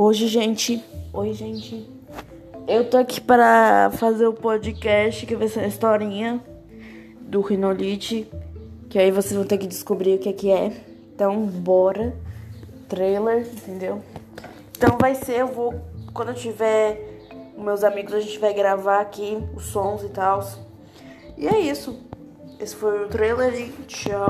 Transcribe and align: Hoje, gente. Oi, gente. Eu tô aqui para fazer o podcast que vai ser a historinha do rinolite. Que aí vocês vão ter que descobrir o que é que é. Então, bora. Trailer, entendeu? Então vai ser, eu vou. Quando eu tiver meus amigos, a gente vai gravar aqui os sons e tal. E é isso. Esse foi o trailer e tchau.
Hoje, 0.00 0.28
gente. 0.28 0.80
Oi, 1.12 1.32
gente. 1.32 1.84
Eu 2.68 2.88
tô 2.88 2.98
aqui 2.98 3.20
para 3.20 3.90
fazer 3.94 4.28
o 4.28 4.32
podcast 4.32 5.26
que 5.26 5.34
vai 5.34 5.48
ser 5.48 5.58
a 5.58 5.66
historinha 5.66 6.40
do 7.22 7.40
rinolite. 7.40 8.30
Que 8.88 8.96
aí 8.96 9.10
vocês 9.10 9.34
vão 9.34 9.44
ter 9.44 9.58
que 9.58 9.66
descobrir 9.66 10.14
o 10.14 10.18
que 10.20 10.28
é 10.28 10.32
que 10.32 10.52
é. 10.52 10.72
Então, 11.12 11.44
bora. 11.46 12.14
Trailer, 12.88 13.40
entendeu? 13.40 14.00
Então 14.76 14.96
vai 15.00 15.16
ser, 15.16 15.40
eu 15.40 15.48
vou. 15.48 15.74
Quando 16.14 16.28
eu 16.28 16.36
tiver 16.36 17.18
meus 17.56 17.82
amigos, 17.82 18.14
a 18.14 18.20
gente 18.20 18.38
vai 18.38 18.54
gravar 18.54 19.00
aqui 19.00 19.36
os 19.56 19.64
sons 19.64 20.04
e 20.04 20.10
tal. 20.10 20.48
E 21.36 21.48
é 21.48 21.58
isso. 21.58 21.98
Esse 22.60 22.76
foi 22.76 23.04
o 23.04 23.08
trailer 23.08 23.52
e 23.52 23.72
tchau. 23.88 24.28